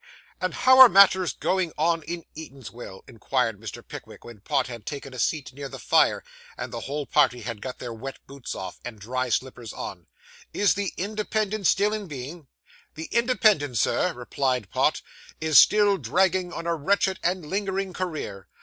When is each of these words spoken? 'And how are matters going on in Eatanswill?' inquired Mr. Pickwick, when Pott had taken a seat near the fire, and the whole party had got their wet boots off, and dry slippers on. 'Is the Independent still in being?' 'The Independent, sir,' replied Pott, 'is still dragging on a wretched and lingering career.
'And 0.41 0.55
how 0.55 0.79
are 0.79 0.89
matters 0.89 1.31
going 1.31 1.73
on 1.77 2.01
in 2.01 2.25
Eatanswill?' 2.35 3.03
inquired 3.07 3.59
Mr. 3.59 3.87
Pickwick, 3.87 4.25
when 4.25 4.39
Pott 4.41 4.65
had 4.65 4.87
taken 4.87 5.13
a 5.13 5.19
seat 5.19 5.53
near 5.53 5.69
the 5.69 5.77
fire, 5.77 6.23
and 6.57 6.73
the 6.73 6.79
whole 6.79 7.05
party 7.05 7.41
had 7.41 7.61
got 7.61 7.77
their 7.77 7.93
wet 7.93 8.17
boots 8.25 8.55
off, 8.55 8.79
and 8.83 8.97
dry 8.99 9.29
slippers 9.29 9.71
on. 9.73 10.07
'Is 10.53 10.73
the 10.73 10.91
Independent 10.97 11.67
still 11.67 11.93
in 11.93 12.07
being?' 12.07 12.47
'The 12.95 13.09
Independent, 13.11 13.77
sir,' 13.77 14.11
replied 14.13 14.71
Pott, 14.71 15.03
'is 15.39 15.59
still 15.59 15.99
dragging 15.99 16.51
on 16.51 16.65
a 16.65 16.73
wretched 16.73 17.19
and 17.21 17.45
lingering 17.45 17.93
career. 17.93 18.47